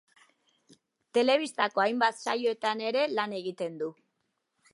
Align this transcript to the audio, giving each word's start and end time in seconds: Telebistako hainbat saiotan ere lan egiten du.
Telebistako 1.17 1.83
hainbat 1.85 2.19
saiotan 2.25 2.83
ere 2.89 3.05
lan 3.19 3.41
egiten 3.43 3.79
du. 3.85 3.93